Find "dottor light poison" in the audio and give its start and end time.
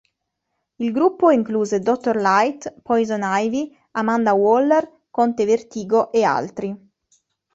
1.77-3.19